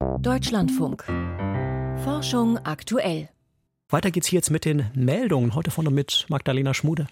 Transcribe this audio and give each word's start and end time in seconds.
Deutschlandfunk. 0.00 1.04
Forschung 2.04 2.56
aktuell. 2.64 3.28
Weiter 3.90 4.10
geht's 4.10 4.28
hier 4.28 4.38
jetzt 4.38 4.50
mit 4.50 4.64
den 4.64 4.86
Meldungen. 4.94 5.54
Heute 5.54 5.70
vorne 5.70 5.90
mit 5.90 6.24
Magdalena 6.28 6.72
Schmude. 6.72 7.06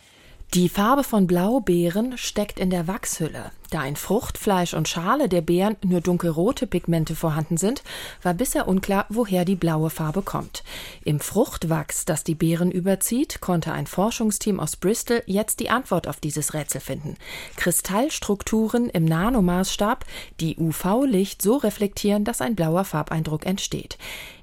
Die 0.54 0.70
Farbe 0.70 1.04
von 1.04 1.26
Blaubeeren 1.26 2.16
steckt 2.16 2.58
in 2.58 2.70
der 2.70 2.88
Wachshülle. 2.88 3.52
Da 3.70 3.84
in 3.84 3.96
Frucht, 3.96 4.38
Fleisch 4.38 4.72
und 4.72 4.88
Schale 4.88 5.28
der 5.28 5.42
Beeren 5.42 5.76
nur 5.84 6.00
dunkelrote 6.00 6.66
Pigmente 6.66 7.14
vorhanden 7.14 7.58
sind, 7.58 7.82
war 8.22 8.32
bisher 8.32 8.66
unklar, 8.66 9.04
woher 9.10 9.44
die 9.44 9.56
blaue 9.56 9.90
Farbe 9.90 10.22
kommt. 10.22 10.64
Im 11.04 11.20
Fruchtwachs, 11.20 12.06
das 12.06 12.24
die 12.24 12.34
Beeren 12.34 12.70
überzieht, 12.70 13.42
konnte 13.42 13.72
ein 13.72 13.86
Forschungsteam 13.86 14.58
aus 14.58 14.76
Bristol 14.76 15.22
jetzt 15.26 15.60
die 15.60 15.68
Antwort 15.68 16.08
auf 16.08 16.18
dieses 16.18 16.54
Rätsel 16.54 16.80
finden. 16.80 17.16
Kristallstrukturen 17.56 18.88
im 18.88 19.04
Nanomaßstab, 19.04 20.06
die 20.40 20.56
UV-Licht 20.56 21.42
so 21.42 21.56
reflektieren, 21.56 22.24
dass 22.24 22.40
ein 22.40 22.56
blauer 22.56 22.84
Farbeindruck 22.84 23.44
entsteht. 23.44 23.98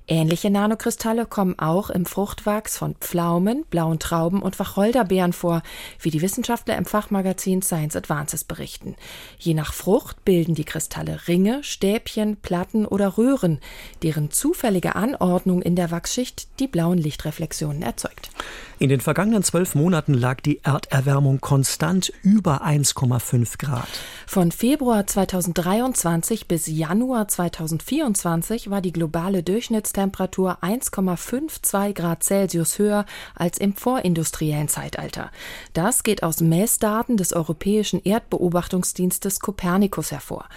Ähnliche 0.08 0.52
Nanokristalle 0.52 1.26
kommen 1.26 1.58
auch 1.58 1.89
im 1.89 2.05
Fruchtwachs 2.05 2.78
von 2.78 2.94
Pflaumen, 2.95 3.66
blauen 3.72 3.98
Trauben 3.98 4.44
und 4.44 4.59
Wacholderbeeren 4.59 5.34
vor, 5.34 5.64
wie 6.00 6.12
die 6.12 6.22
Wissenschaftler 6.22 6.78
im 6.78 6.86
Fachmagazin 6.86 7.64
Science 7.64 7.95
Advances 7.95 8.44
berichten. 8.44 8.95
Je 9.38 9.54
nach 9.54 9.74
Frucht 9.74 10.24
bilden 10.26 10.55
die 10.55 10.64
Kristalle 10.64 11.28
Ringe, 11.28 11.64
Stäbchen, 11.64 12.38
Platten 12.38 12.86
oder 12.86 13.18
Röhren, 13.18 13.60
deren 14.04 14.32
zufällige 14.32 14.96
Anordnung 14.96 15.62
in 15.62 15.76
der 15.76 15.92
Wachsschicht 15.92 16.48
die 16.60 16.68
blauen 16.68 16.98
Lichtreflexionen 16.98 17.82
erzeugt. 17.82 18.30
In 18.78 18.90
den 18.90 19.00
vergangenen 19.00 19.42
zwölf 19.42 19.74
Monaten 19.74 20.14
lag 20.14 20.42
die 20.42 20.60
Erderwärmung 20.62 21.40
konstant 21.40 22.12
über 22.24 22.66
1,5 22.66 23.58
Grad. 23.58 23.88
Von 24.28 24.52
Februar 24.52 25.08
2023 25.08 26.50
bis 26.50 26.68
Januar 26.68 27.30
2024 27.30 28.70
war 28.70 28.82
die 28.82 28.92
globale 28.92 29.44
Durchschnittstemperatur 29.44 30.58
1,52 30.62 31.94
Grad 31.94 32.23
Celsius 32.23 32.78
höher 32.78 33.06
als 33.34 33.59
im 33.59 33.76
vorindustriellen 33.76 34.67
Zeitalter. 34.67 35.32
Das 35.72 36.04
geht 36.04 36.22
aus 36.22 36.42
Messdaten 36.42 37.16
des 37.16 37.32
Europäischen 37.32 38.04
Erdbeobachtungsdienstes 38.04 39.39
Copernicus 39.39 40.12
hervor. 40.12 40.50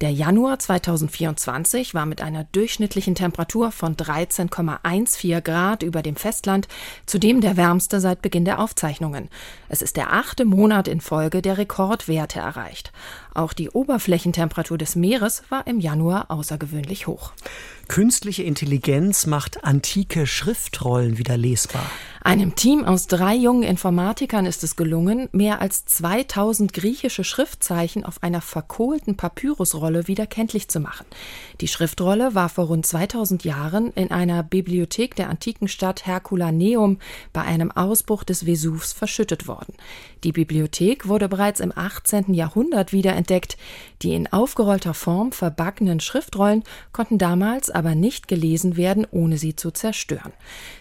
Der 0.00 0.12
Januar 0.12 0.58
2024 0.58 1.92
war 1.92 2.06
mit 2.06 2.22
einer 2.22 2.44
durchschnittlichen 2.44 3.14
Temperatur 3.14 3.70
von 3.70 3.96
13,14 3.96 5.42
Grad 5.42 5.82
über 5.82 6.00
dem 6.00 6.16
Festland 6.16 6.68
zudem 7.04 7.42
der 7.42 7.58
wärmste 7.66 7.98
seit 7.98 8.22
Beginn 8.22 8.44
der 8.44 8.60
Aufzeichnungen. 8.60 9.28
Es 9.68 9.82
ist 9.82 9.96
der 9.96 10.12
achte 10.12 10.44
Monat 10.44 10.86
in 10.86 11.00
Folge, 11.00 11.42
der 11.42 11.58
Rekordwerte 11.58 12.38
erreicht. 12.38 12.92
Auch 13.36 13.52
die 13.52 13.68
Oberflächentemperatur 13.68 14.78
des 14.78 14.96
Meeres 14.96 15.42
war 15.50 15.66
im 15.66 15.78
Januar 15.78 16.30
außergewöhnlich 16.30 17.06
hoch. 17.06 17.32
Künstliche 17.86 18.42
Intelligenz 18.42 19.26
macht 19.26 19.62
antike 19.62 20.26
Schriftrollen 20.26 21.18
wieder 21.18 21.36
lesbar. 21.36 21.84
Einem 22.26 22.56
Team 22.56 22.84
aus 22.84 23.06
drei 23.06 23.36
jungen 23.36 23.62
Informatikern 23.62 24.46
ist 24.46 24.64
es 24.64 24.74
gelungen, 24.74 25.28
mehr 25.30 25.60
als 25.60 25.84
2000 25.84 26.72
griechische 26.72 27.22
Schriftzeichen 27.22 28.04
auf 28.04 28.20
einer 28.24 28.40
verkohlten 28.40 29.16
Papyrusrolle 29.16 30.08
wieder 30.08 30.26
kenntlich 30.26 30.66
zu 30.66 30.80
machen. 30.80 31.06
Die 31.60 31.68
Schriftrolle 31.68 32.34
war 32.34 32.48
vor 32.48 32.66
rund 32.66 32.84
2000 32.84 33.44
Jahren 33.44 33.92
in 33.92 34.10
einer 34.10 34.42
Bibliothek 34.42 35.14
der 35.14 35.30
antiken 35.30 35.68
Stadt 35.68 36.04
Herculaneum 36.04 36.98
bei 37.32 37.42
einem 37.42 37.70
Ausbruch 37.70 38.24
des 38.24 38.44
Vesuvs 38.46 38.92
verschüttet 38.92 39.46
worden. 39.46 39.74
Die 40.24 40.32
Bibliothek 40.32 41.06
wurde 41.06 41.28
bereits 41.28 41.60
im 41.60 41.72
18. 41.72 42.34
Jahrhundert 42.34 42.92
wiederentdeckt. 43.26 43.56
Die 44.02 44.14
in 44.14 44.30
aufgerollter 44.30 44.92
Form 44.92 45.32
verbackenen 45.32 46.00
Schriftrollen 46.00 46.64
konnten 46.92 47.16
damals 47.16 47.70
aber 47.70 47.94
nicht 47.94 48.28
gelesen 48.28 48.76
werden, 48.76 49.06
ohne 49.10 49.38
sie 49.38 49.56
zu 49.56 49.70
zerstören. 49.70 50.32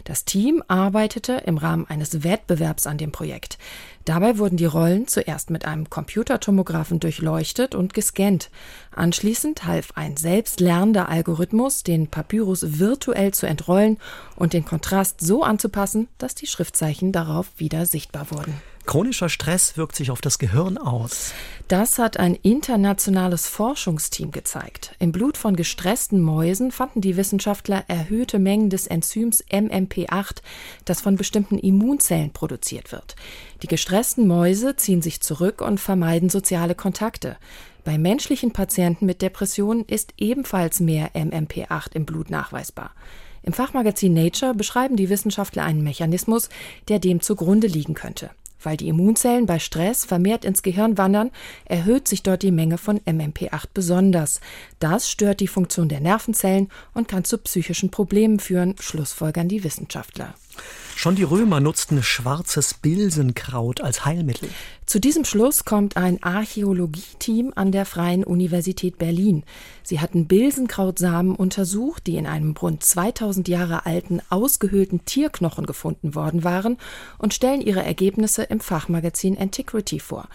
Das 0.04 0.26
Team 0.26 0.62
arbeitete 0.68 1.34
im 1.46 1.58
Rahmen 1.58 1.88
eines 1.88 2.24
Wettbewerbs 2.24 2.88
an 2.88 2.98
dem 2.98 3.12
Projekt. 3.12 3.58
Dabei 4.04 4.38
wurden 4.38 4.58
die 4.58 4.66
Rollen 4.66 5.08
zuerst 5.08 5.50
mit 5.50 5.66
einem 5.66 5.90
Computertomographen 5.90 7.00
durchleuchtet 7.00 7.74
und 7.74 7.94
gescannt. 7.94 8.52
Anschließend 8.94 9.66
half 9.66 9.94
ein 9.96 10.18
selbstlernender 10.18 11.09
Algorithmus, 11.09 11.84
den 11.84 12.08
Papyrus 12.08 12.80
virtuell 12.80 13.34
zu 13.34 13.48
entrollen 13.48 13.98
und 14.36 14.53
den 14.53 14.66
Kontrast 14.66 15.22
so 15.22 15.42
anzupassen, 15.42 16.09
dass 16.18 16.36
die 16.36 16.48
Schriftzeichen 16.48 17.14
darauf 17.14 17.48
wieder 17.58 17.86
sichtbar 17.86 18.30
wurden. 18.30 18.53
Chronischer 18.85 19.29
Stress 19.29 19.78
wirkt 19.78 19.96
sich 19.96 20.12
auf 20.12 20.22
das 20.22 20.38
Gehirn 20.38 20.78
aus. 20.78 21.34
Das 21.68 21.97
hat 21.97 22.18
ein 22.18 22.35
internationales 22.35 23.47
Forschungsteam 23.47 24.31
gezeigt. 24.31 24.96
Im 25.00 25.12
Blut 25.12 25.38
von 25.38 25.56
gestressten 25.56 26.22
Mäusen 26.22 26.72
fanden 26.72 27.01
die 27.01 27.18
Wissenschaftler 27.18 27.84
erhöhte 27.88 28.38
Mengen 28.38 28.69
des 28.69 28.85
Enzyms 28.85 29.44
MMP8, 29.45 30.38
das 30.85 31.01
von 31.01 31.16
bestimmten 31.16 31.57
Immunzellen 31.57 32.31
produziert 32.31 32.91
wird. 32.91 33.16
Die 33.63 33.68
gestressten 33.68 34.28
Mäuse 34.28 34.75
ziehen 34.75 35.01
sich 35.01 35.22
zurück 35.22 35.62
und 35.62 35.79
vermeiden 35.79 36.29
soziale 36.29 36.75
Kontakte. 36.75 37.38
Bei 37.84 37.97
menschlichen 37.97 38.51
Patienten 38.51 39.07
mit 39.07 39.22
Depressionen 39.22 39.85
ist 39.85 40.13
ebenfalls 40.18 40.79
mehr 40.79 41.12
MMP8 41.13 41.95
im 41.95 42.06
Blut 42.06 42.29
nachweisbar. 42.29 42.91
Im 43.41 43.53
Fachmagazin 43.53 44.13
Nature 44.13 44.53
beschreiben 44.53 44.95
die 44.95 45.09
Wissenschaftler 45.09 45.63
einen 45.63 45.84
Mechanismus, 45.84 46.50
der 46.88 47.00
dem 47.00 47.22
zugrunde 47.22 47.68
liegen 47.68 47.94
könnte. 47.94 48.31
Weil 48.66 48.78
die 48.78 48.88
Immunzellen 48.88 49.46
bei 49.46 49.59
Stress 49.59 50.06
vermehrt 50.06 50.44
ins 50.44 50.64
Gehirn 50.64 50.98
wandern, 50.98 51.30
erhöht 51.66 52.08
sich 52.08 52.24
dort 52.24 52.42
die 52.42 52.52
Menge 52.52 52.80
von 52.80 53.00
MMP8 53.02 53.68
besonders. 53.74 54.42
Das 54.80 55.09
stört 55.09 55.40
die 55.40 55.48
Funktion 55.48 55.88
der 55.88 56.00
Nervenzellen 56.00 56.70
und 56.96 57.08
kann 57.08 57.24
zu 57.24 57.38
psychischen 57.38 57.92
Problemen 57.92 58.40
führen, 58.40 58.75
schlussfolgern 58.80 59.48
die 59.48 59.64
Wissenschaftler. 59.64 60.34
Schon 60.97 61.16
die 61.16 61.23
Römer 61.23 61.59
nutzten 61.59 62.01
schwarzes 62.01 62.73
Bilsenkraut 62.73 63.81
als 63.81 64.06
Heilmittel. 64.06 64.50
Zu 64.85 65.00
diesem 65.01 65.25
Schluss 65.25 65.66
kommt 65.66 65.97
ein 65.97 66.23
Archäologieteam 66.23 67.51
an 67.53 67.73
der 67.73 67.85
Freien 67.85 68.23
Universität 68.23 68.97
Berlin. 68.97 69.44
Sie 69.83 70.00
hatten 70.00 70.25
Bilsenkrautsamen 70.25 71.35
untersucht, 71.35 72.07
die 72.07 72.16
in 72.16 72.25
einem 72.25 72.56
rund 72.56 72.81
2000 72.81 73.50
Jahre 73.50 73.85
alten 73.85 74.22
ausgehöhlten 74.29 75.03
Tierknochen 75.03 75.66
gefunden 75.66 76.16
worden 76.16 76.45
waren 76.45 76.78
und 77.17 77.33
stellen 77.33 77.62
ihre 77.62 77.83
Ergebnisse 77.83 78.44
im 78.44 78.62
Fachmagazin 78.62 79.38
Antiquity 79.38 80.00
vor. 80.00 80.29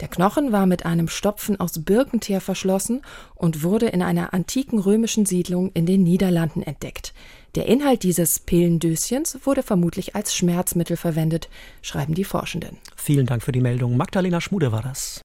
Der 0.00 0.08
Knochen 0.08 0.50
war 0.50 0.66
mit 0.66 0.84
einem 0.84 1.08
Stopfen 1.08 1.60
aus 1.60 1.84
Birkenteer 1.84 2.40
verschlossen 2.40 3.02
und 3.34 3.62
wurde 3.62 3.86
in 3.86 4.02
einer 4.02 4.34
antiken 4.34 4.78
römischen 4.78 5.24
Siedlung 5.24 5.70
in 5.72 5.86
den 5.86 6.02
Niederlanden 6.02 6.62
entdeckt. 6.62 7.14
Der 7.54 7.66
Inhalt 7.66 8.02
dieses 8.02 8.40
Pillendöschens 8.40 9.38
wurde 9.44 9.62
vermutlich 9.62 10.16
als 10.16 10.34
Schmerzmittel 10.34 10.96
verwendet, 10.96 11.48
schreiben 11.82 12.14
die 12.14 12.24
Forschenden. 12.24 12.78
Vielen 12.96 13.26
Dank 13.26 13.42
für 13.42 13.52
die 13.52 13.60
Meldung. 13.60 13.96
Magdalena 13.96 14.40
Schmude 14.40 14.72
war 14.72 14.82
das. 14.82 15.24